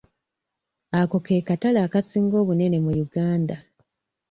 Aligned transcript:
Ako 0.99 1.17
ke 1.25 1.37
katale 1.47 1.79
akasinga 1.85 2.35
obunene 2.41 2.77
mu 2.85 2.91
Uganda. 3.05 3.57